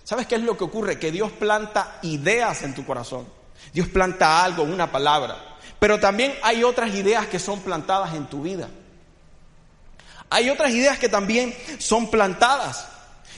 [0.05, 0.99] ¿Sabes qué es lo que ocurre?
[0.99, 3.27] Que Dios planta ideas en tu corazón.
[3.75, 5.59] Dios planta algo, una palabra.
[5.79, 8.71] Pero también hay otras ideas que son plantadas en tu vida.
[10.31, 12.87] Hay otras ideas que también son plantadas.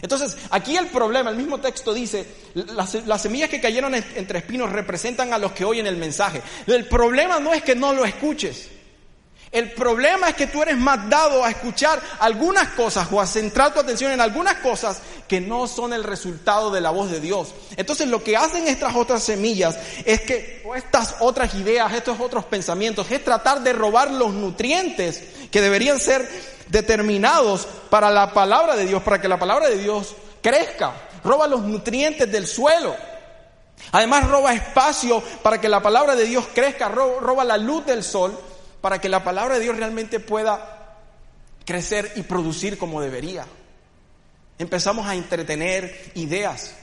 [0.03, 5.33] Entonces, aquí el problema, el mismo texto dice, las, semillas que cayeron entre espinos representan
[5.33, 6.43] a los que oyen el mensaje.
[6.67, 8.69] El problema no es que no lo escuches.
[9.53, 13.75] El problema es que tú eres más dado a escuchar algunas cosas o a centrar
[13.75, 17.49] tu atención en algunas cosas que no son el resultado de la voz de Dios.
[17.77, 23.11] Entonces lo que hacen estas otras semillas es que estas otras ideas, estos otros pensamientos,
[23.11, 26.29] es tratar de robar los nutrientes que deberían ser
[26.69, 30.93] determinados para la palabra de Dios, para que la palabra de Dios crezca.
[31.25, 32.95] Roba los nutrientes del suelo.
[33.91, 38.39] Además roba espacio para que la palabra de Dios crezca, roba la luz del sol
[38.81, 40.97] para que la palabra de Dios realmente pueda
[41.65, 43.47] crecer y producir como debería.
[44.59, 46.75] Empezamos a entretener ideas,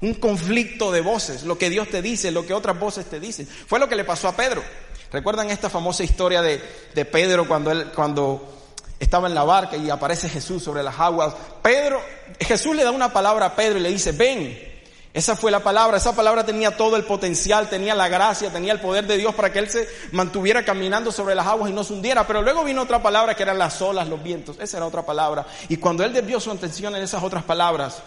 [0.00, 3.46] un conflicto de voces, lo que Dios te dice, lo que otras voces te dicen.
[3.46, 4.62] Fue lo que le pasó a Pedro.
[5.10, 6.62] ¿Recuerdan esta famosa historia de,
[6.94, 8.54] de Pedro cuando, él, cuando
[9.00, 11.34] estaba en la barca y aparece Jesús sobre las aguas?
[11.62, 12.02] Pedro,
[12.38, 14.67] Jesús le da una palabra a Pedro y le dice, ven,
[15.18, 18.80] esa fue la palabra, esa palabra tenía todo el potencial, tenía la gracia, tenía el
[18.80, 21.92] poder de Dios para que él se mantuviera caminando sobre las aguas y no se
[21.92, 22.24] hundiera.
[22.24, 25.44] Pero luego vino otra palabra que eran las olas, los vientos, esa era otra palabra.
[25.68, 28.00] Y cuando él desvió su atención en esas otras palabras,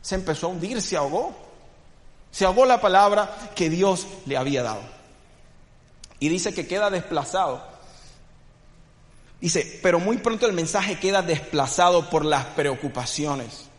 [0.00, 1.34] se empezó a hundir, se ahogó.
[2.30, 4.82] Se ahogó la palabra que Dios le había dado.
[6.20, 7.64] Y dice que queda desplazado.
[9.40, 13.73] Dice, pero muy pronto el mensaje queda desplazado por las preocupaciones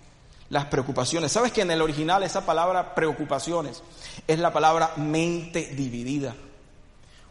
[0.50, 1.32] las preocupaciones.
[1.32, 3.82] ¿Sabes que en el original esa palabra preocupaciones
[4.28, 6.36] es la palabra mente dividida?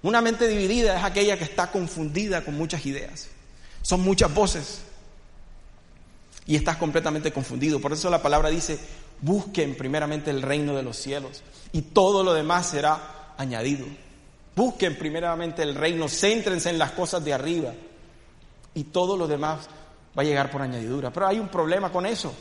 [0.02, 3.28] Una mente dividida es aquella que está confundida con muchas ideas.
[3.82, 4.82] Son muchas voces.
[6.46, 7.80] Y estás completamente confundido.
[7.80, 8.78] Por eso la palabra dice,
[9.22, 13.86] busquen primeramente el reino de los cielos y todo lo demás será añadido.
[14.54, 17.72] Busquen primeramente el reino, céntrense en las cosas de arriba
[18.74, 19.68] y todo lo demás
[20.16, 21.10] va a llegar por añadidura.
[21.12, 22.34] Pero hay un problema con eso.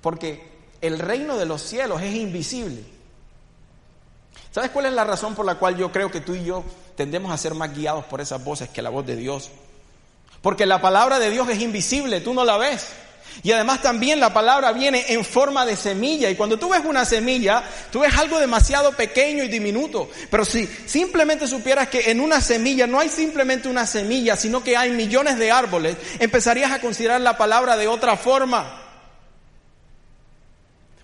[0.00, 0.48] Porque
[0.80, 2.82] el reino de los cielos es invisible.
[4.50, 6.64] ¿Sabes cuál es la razón por la cual yo creo que tú y yo
[6.96, 9.50] tendemos a ser más guiados por esas voces que la voz de Dios?
[10.40, 12.86] Porque la palabra de Dios es invisible, tú no la ves.
[13.42, 16.30] Y además también la palabra viene en forma de semilla.
[16.30, 20.08] Y cuando tú ves una semilla, tú ves algo demasiado pequeño y diminuto.
[20.30, 24.76] Pero si simplemente supieras que en una semilla no hay simplemente una semilla, sino que
[24.76, 28.87] hay millones de árboles, empezarías a considerar la palabra de otra forma.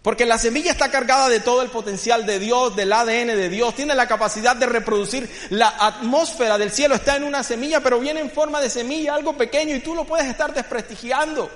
[0.04, 3.74] Porque la semilla está cargada de todo el potencial de Dios, del ADN de Dios,
[3.74, 8.20] tiene la capacidad de reproducir la atmósfera del cielo, está en una semilla, pero viene
[8.20, 11.50] en forma de semilla, algo pequeño, y tú lo puedes estar desprestigiando.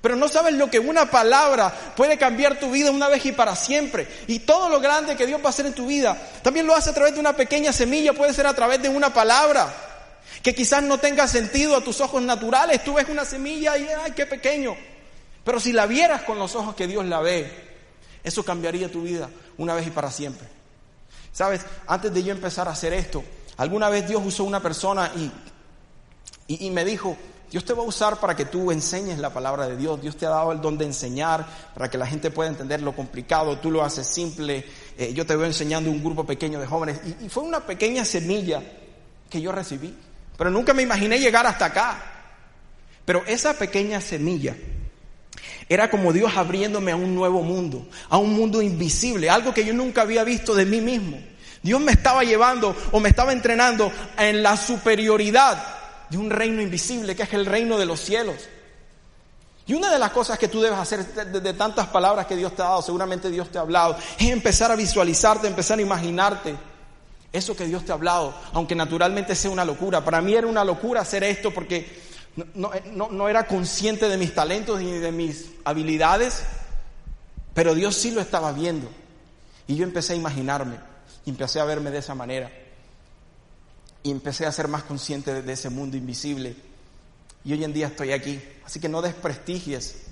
[0.00, 3.56] Pero no sabes lo que una palabra puede cambiar tu vida una vez y para
[3.56, 4.06] siempre.
[4.28, 6.90] Y todo lo grande que Dios va a hacer en tu vida, también lo hace
[6.90, 9.74] a través de una pequeña semilla, puede ser a través de una palabra.
[10.40, 12.84] Que quizás no tenga sentido a tus ojos naturales.
[12.84, 14.76] Tú ves una semilla y ¡ay, qué pequeño!
[15.44, 17.71] Pero si la vieras con los ojos que Dios la ve,
[18.24, 20.48] eso cambiaría tu vida una vez y para siempre.
[21.32, 23.24] Sabes, antes de yo empezar a hacer esto,
[23.56, 25.32] alguna vez Dios usó una persona y,
[26.66, 27.16] y, me dijo,
[27.50, 30.00] Dios te va a usar para que tú enseñes la palabra de Dios.
[30.00, 32.94] Dios te ha dado el don de enseñar para que la gente pueda entender lo
[32.94, 33.58] complicado.
[33.58, 34.64] Tú lo haces simple.
[34.98, 37.00] Eh, yo te voy enseñando un grupo pequeño de jóvenes.
[37.04, 38.62] Y, y fue una pequeña semilla
[39.30, 39.96] que yo recibí.
[40.36, 42.02] Pero nunca me imaginé llegar hasta acá.
[43.06, 44.54] Pero esa pequeña semilla
[45.72, 49.72] era como Dios abriéndome a un nuevo mundo, a un mundo invisible, algo que yo
[49.72, 51.18] nunca había visto de mí mismo.
[51.62, 55.64] Dios me estaba llevando o me estaba entrenando en la superioridad
[56.10, 58.36] de un reino invisible que es el reino de los cielos.
[59.66, 62.62] Y una de las cosas que tú debes hacer de, tantas palabras que Dios te
[62.62, 66.56] ha dado, seguramente Dios te ha hablado, es empezar a visualizarte, empezar a imaginarte
[67.32, 70.04] eso que Dios te ha hablado, aunque naturalmente sea una locura.
[70.04, 72.11] Para mí era una locura hacer esto porque
[72.54, 76.44] no, no, no era consciente de mis talentos ni de mis habilidades,
[77.54, 78.88] pero Dios sí lo estaba viendo.
[79.66, 80.92] Y yo empecé a imaginarme
[81.26, 82.50] empecé a verme de esa manera
[84.02, 86.56] y empecé a ser más consciente de ese mundo invisible.
[87.44, 88.42] Y hoy en día estoy aquí.
[88.64, 90.06] Así que no desprestigies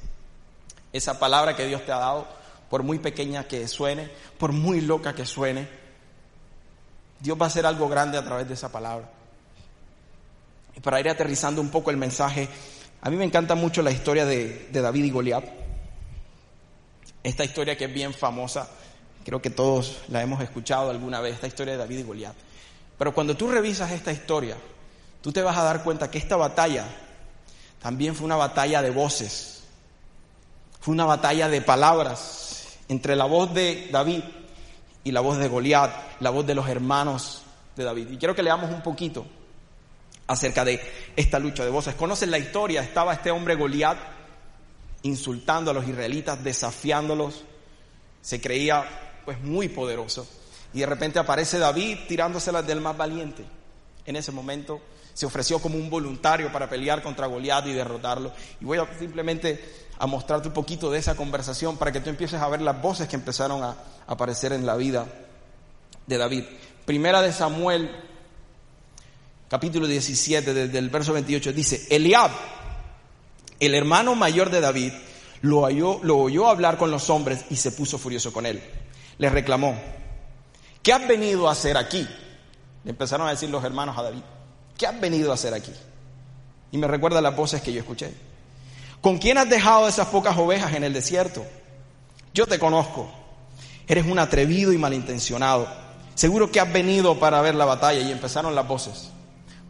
[0.92, 2.28] esa palabra que Dios te ha dado,
[2.68, 5.68] por muy pequeña que suene, por muy loca que suene.
[7.18, 9.10] Dios va a hacer algo grande a través de esa palabra.
[10.82, 12.48] Para ir aterrizando un poco el mensaje,
[13.02, 15.44] a mí me encanta mucho la historia de, de David y Goliat.
[17.22, 18.68] Esta historia que es bien famosa,
[19.24, 22.34] creo que todos la hemos escuchado alguna vez, esta historia de David y Goliat.
[22.98, 24.56] Pero cuando tú revisas esta historia,
[25.22, 26.86] tú te vas a dar cuenta que esta batalla
[27.80, 29.62] también fue una batalla de voces,
[30.80, 34.22] fue una batalla de palabras entre la voz de David
[35.04, 37.42] y la voz de Goliat, la voz de los hermanos
[37.76, 38.08] de David.
[38.10, 39.26] Y quiero que leamos un poquito
[40.30, 40.80] acerca de
[41.16, 41.96] esta lucha de voces.
[41.96, 42.82] ¿Conocen la historia?
[42.82, 43.98] Estaba este hombre Goliat
[45.02, 47.42] insultando a los israelitas, desafiándolos.
[48.22, 48.84] Se creía
[49.24, 50.28] pues muy poderoso.
[50.72, 53.44] Y de repente aparece David tirándoselas del más valiente.
[54.06, 54.80] En ese momento
[55.14, 58.32] se ofreció como un voluntario para pelear contra Goliat y derrotarlo.
[58.60, 62.40] Y voy a simplemente a mostrarte un poquito de esa conversación para que tú empieces
[62.40, 65.06] a ver las voces que empezaron a aparecer en la vida
[66.06, 66.44] de David.
[66.86, 67.90] Primera de Samuel,
[69.50, 72.30] capítulo 17, desde el verso 28, dice, Eliab,
[73.58, 74.92] el hermano mayor de David,
[75.42, 78.62] lo oyó, hablar con los hombres y se puso furioso con él.
[79.18, 79.76] Le reclamó,
[80.84, 82.06] ¿Qué has venido a hacer aquí?
[82.84, 84.22] Le empezaron a decir los hermanos a David,
[84.78, 85.72] ¿qué has venido a hacer aquí?
[86.70, 88.14] Y me recuerda las voces que yo escuché.
[89.00, 91.44] ¿Con quién has dejado esas pocas ovejas en el desierto?
[92.32, 93.10] Yo te conozco.
[93.88, 95.66] Eres un atrevido y malintencionado.
[96.14, 99.10] Seguro que has venido para ver la batalla y empezaron las voces.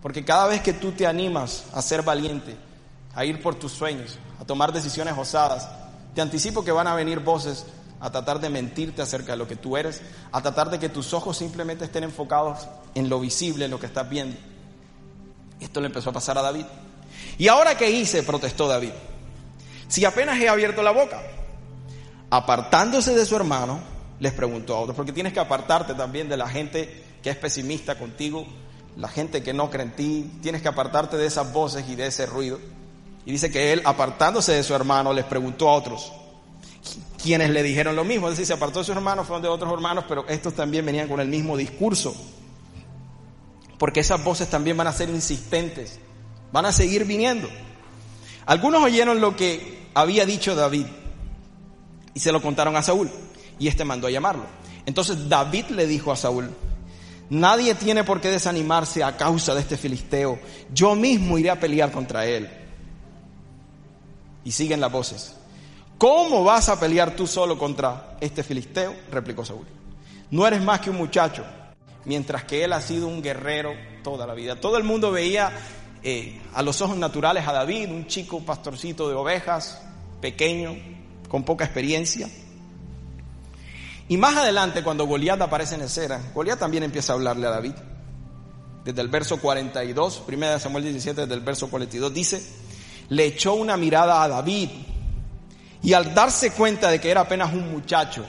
[0.02, 2.56] Porque cada vez que tú te animas a ser valiente,
[3.14, 5.68] a ir por tus sueños, a tomar decisiones osadas,
[6.14, 7.66] te anticipo que van a venir voces
[8.00, 10.00] a tratar de mentirte acerca de lo que tú eres,
[10.32, 13.86] a tratar de que tus ojos simplemente estén enfocados en lo visible, en lo que
[13.86, 14.36] estás viendo.
[15.60, 16.64] Esto le empezó a pasar a David.
[17.36, 18.22] ¿Y ahora qué hice?
[18.22, 18.92] protestó David.
[19.88, 21.20] Si apenas he abierto la boca.
[22.30, 23.80] Apartándose de su hermano,
[24.20, 27.98] les preguntó a otros, porque tienes que apartarte también de la gente que es pesimista
[27.98, 28.46] contigo,
[28.96, 32.06] la gente que no cree en ti, tienes que apartarte de esas voces y de
[32.06, 32.58] ese ruido.
[33.24, 36.12] Y dice que él, apartándose de su hermano, les preguntó a otros,
[37.22, 38.28] quienes le dijeron lo mismo.
[38.28, 41.08] Es decir, se apartó de sus hermanos, fueron de otros hermanos, pero estos también venían
[41.08, 42.14] con el mismo discurso.
[43.78, 45.98] Porque esas voces también van a ser insistentes,
[46.52, 47.48] van a seguir viniendo.
[48.46, 50.86] Algunos oyeron lo que había dicho David
[52.14, 53.10] y se lo contaron a Saúl
[53.58, 54.44] y este mandó a llamarlo.
[54.86, 56.50] Entonces David le dijo a Saúl,
[57.30, 60.38] nadie tiene por qué desanimarse a causa de este filisteo,
[60.72, 62.48] yo mismo iré a pelear contra él.
[64.44, 65.36] Y siguen las voces.
[65.98, 68.94] ¿Cómo vas a pelear tú solo contra este filisteo?
[69.10, 69.66] replicó Saúl.
[70.30, 71.44] No eres más que un muchacho,
[72.04, 74.60] mientras que él ha sido un guerrero toda la vida.
[74.60, 75.52] Todo el mundo veía
[76.02, 79.82] eh, a los ojos naturales a David, un chico pastorcito de ovejas,
[80.20, 80.76] pequeño,
[81.28, 82.28] con poca experiencia.
[84.10, 87.74] Y más adelante, cuando Goliat aparece en escena, Goliat también empieza a hablarle a David.
[88.84, 92.44] Desde el verso 42, primera de Samuel 17, desde el verso 42, dice,
[93.08, 94.68] le echó una mirada a David
[95.80, 98.24] y al darse cuenta de que era apenas un muchacho,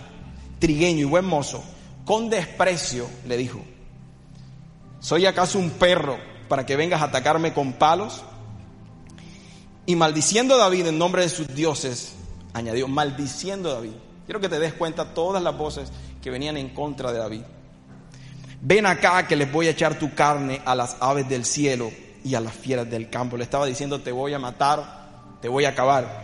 [0.60, 1.64] trigueño y buen mozo,
[2.06, 3.66] con desprecio le dijo,
[5.00, 8.22] ¿soy acaso un perro para que vengas a atacarme con palos?
[9.88, 12.14] Y maldiciendo a David en nombre de sus dioses,
[12.54, 13.94] añadió, maldiciendo a David.
[14.32, 15.92] Quiero que te des cuenta todas las voces
[16.22, 17.42] que venían en contra de David.
[18.62, 21.92] Ven acá que les voy a echar tu carne a las aves del cielo
[22.24, 23.36] y a las fieras del campo.
[23.36, 26.22] Le estaba diciendo, te voy a matar, te voy a acabar.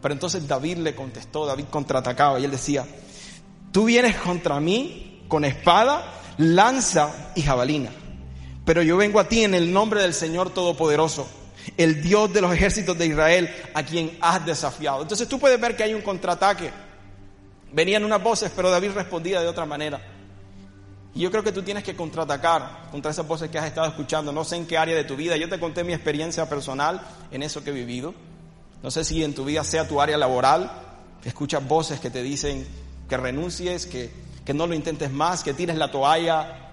[0.00, 2.86] Pero entonces David le contestó, David contraatacaba y él decía,
[3.72, 7.90] tú vienes contra mí con espada, lanza y jabalina,
[8.64, 11.26] pero yo vengo a ti en el nombre del Señor Todopoderoso,
[11.76, 15.02] el Dios de los ejércitos de Israel, a quien has desafiado.
[15.02, 16.70] Entonces tú puedes ver que hay un contraataque.
[17.72, 20.00] Venían unas voces, pero David respondía de otra manera.
[21.14, 24.32] Y yo creo que tú tienes que contraatacar contra esas voces que has estado escuchando.
[24.32, 25.36] No sé en qué área de tu vida.
[25.36, 28.14] Yo te conté mi experiencia personal en eso que he vivido.
[28.82, 30.70] No sé si en tu vida sea tu área laboral,
[31.24, 32.66] escuchas voces que te dicen
[33.08, 34.10] que renuncies, que,
[34.44, 36.72] que no lo intentes más, que tires la toalla.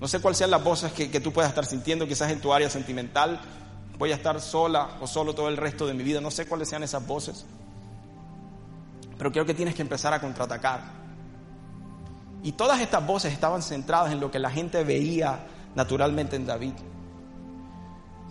[0.00, 2.52] No sé cuáles sean las voces que, que tú puedas estar sintiendo, quizás en tu
[2.52, 3.40] área sentimental.
[3.98, 6.20] Voy a estar sola o solo todo el resto de mi vida.
[6.20, 7.44] No sé cuáles sean esas voces.
[9.18, 10.80] Pero creo que tienes que empezar a contraatacar.
[12.42, 16.74] Y todas estas voces estaban centradas en lo que la gente veía naturalmente en David.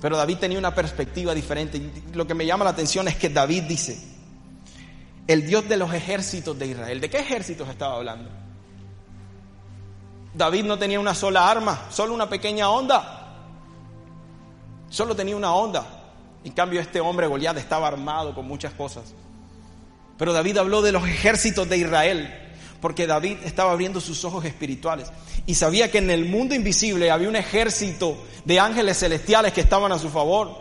[0.02, 1.78] Pero David tenía una perspectiva diferente.
[1.78, 3.98] Y lo que me llama la atención es que David dice,
[5.28, 7.02] el Dios de los ejércitos de Israel.
[7.02, 8.30] ¿De qué ejércitos estaba hablando?
[10.34, 13.22] David no tenía una sola arma, solo una pequeña onda.
[14.90, 15.86] Solo tenía una onda.
[16.44, 19.14] En cambio, este hombre Goliat estaba armado con muchas cosas.
[20.18, 22.42] Pero David habló de los ejércitos de Israel
[22.82, 25.08] porque David estaba abriendo sus ojos espirituales
[25.46, 29.92] y sabía que en el mundo invisible había un ejército de ángeles celestiales que estaban
[29.92, 30.56] a su favor.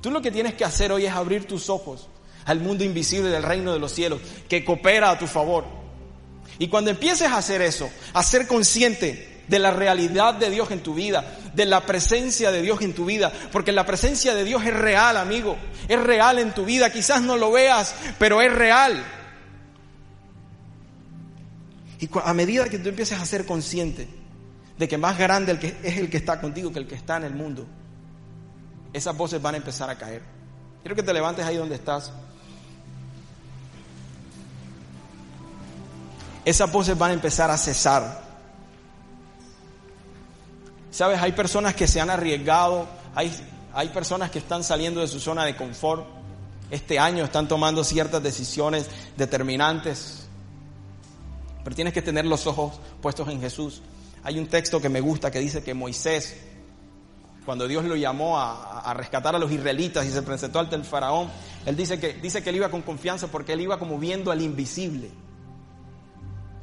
[0.00, 2.08] Tú lo que tienes que hacer hoy es abrir tus ojos
[2.44, 5.64] al mundo invisible del reino de los cielos, que coopera a tu favor.
[6.58, 10.82] Y cuando empieces a hacer eso, a ser consciente de la realidad de Dios en
[10.82, 14.64] tu vida, de la presencia de Dios en tu vida, porque la presencia de Dios
[14.64, 15.56] es real, amigo,
[15.88, 19.04] es real en tu vida, quizás no lo veas, pero es real.
[21.98, 24.06] Y a medida que tú empieces a ser consciente
[24.78, 27.34] de que más grande es el que está contigo que el que está en el
[27.34, 27.66] mundo,
[28.92, 30.22] esas voces van a empezar a caer.
[30.82, 32.12] Quiero que te levantes ahí donde estás.
[36.44, 38.27] Esas voces van a empezar a cesar.
[40.90, 43.32] Sabes, hay personas que se han arriesgado, hay,
[43.74, 46.06] hay personas que están saliendo de su zona de confort.
[46.70, 50.28] Este año están tomando ciertas decisiones determinantes
[51.68, 53.82] pero tienes que tener los ojos puestos en Jesús.
[54.22, 56.34] Hay un texto que me gusta que dice que Moisés,
[57.44, 61.28] cuando Dios lo llamó a, rescatar a los israelitas y se presentó ante el faraón,
[61.66, 64.40] él dice que, dice que él iba con confianza porque él iba como viendo al
[64.40, 65.10] invisible.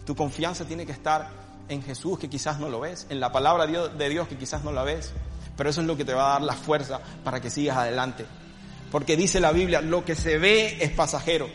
[0.08, 1.30] Tu confianza tiene que estar
[1.70, 4.72] en Jesús, que quizás no lo ves, en la palabra de Dios, que quizás no
[4.72, 5.14] la ves,
[5.58, 8.26] pero eso es lo que te va a dar la fuerza para que sigas adelante.
[8.92, 11.50] Porque dice la Biblia, lo que se ve es pasajero,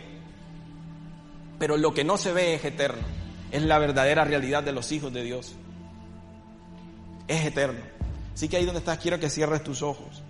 [1.58, 3.20] pero lo que no se ve es eterno
[3.50, 5.52] es la verdadera realidad de los hijos de Dios.
[7.26, 7.80] Es eterno.
[8.34, 10.22] Así que ahí donde estás quiero que cierres tus ojos.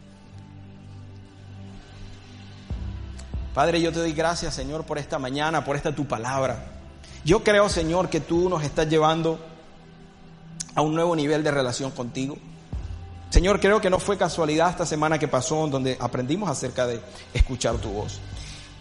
[3.54, 6.72] Padre, yo te doy gracias, Señor, por esta mañana, por esta tu palabra.
[7.24, 9.44] Yo creo, Señor, que tú nos estás llevando
[10.74, 12.36] a un nuevo nivel de relación contigo.
[13.30, 17.00] Señor, creo que no fue casualidad esta semana que pasó donde aprendimos acerca de
[17.32, 18.20] escuchar tu voz.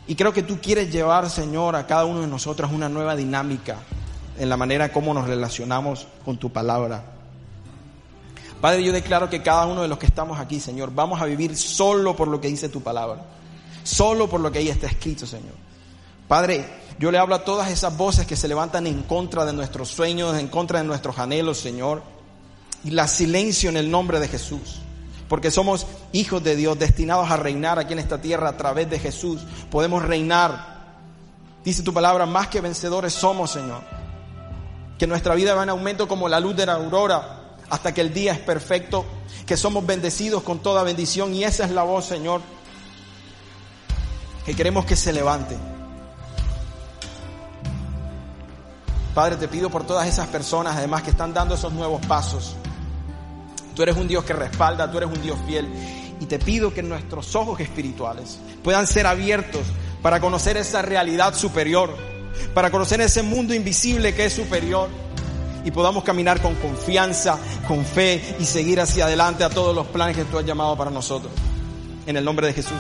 [0.08, 3.78] Y creo que tú quieres llevar, Señor, a cada uno de nosotros una nueva dinámica
[4.39, 7.04] en la manera como nos relacionamos con tu palabra.
[8.60, 11.56] Padre, yo declaro que cada uno de los que estamos aquí, Señor, vamos a vivir
[11.56, 13.21] solo por lo que dice tu palabra,
[13.84, 15.54] solo por lo que ahí está escrito, Señor.
[16.30, 16.65] Padre,
[16.98, 20.38] yo le hablo a todas esas voces que se levantan en contra de nuestros sueños,
[20.38, 22.02] en contra de nuestros anhelos, Señor,
[22.86, 24.80] y la silencio en el nombre de Jesús.
[25.28, 29.00] Porque somos hijos de Dios, destinados a reinar aquí en esta tierra a través de
[29.00, 29.42] Jesús.
[29.70, 30.80] Podemos reinar.
[31.65, 33.99] Dice tu palabra, más que vencedores somos, Señor
[34.99, 38.14] que nuestra vida va en aumento como la luz de la aurora hasta que el
[38.14, 39.06] día es perfecto,
[39.45, 42.41] que somos bendecidos con toda bendición y esa es la voz, Señor,
[44.45, 45.56] que queremos que se levante.
[49.20, 52.55] Padre, te pido por todas esas personas, además, que están dando esos nuevos pasos.
[53.76, 55.67] Tú eres un Dios que respalda, tú eres un Dios fiel.
[56.22, 59.63] Y te pido que nuestros ojos espirituales puedan ser abiertos
[60.01, 61.93] para conocer esa realidad superior,
[62.53, 64.88] para conocer ese mundo invisible que es superior
[65.65, 70.15] y podamos caminar con confianza, con fe y seguir hacia adelante a todos los planes
[70.15, 71.34] que tú has llamado para nosotros.
[72.05, 72.80] En el nombre de Jesús.